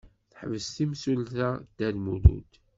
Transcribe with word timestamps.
Teḥbes 0.31 0.65
temsulta 0.75 1.49
Dda 1.63 1.89
Lmulud. 1.95 2.51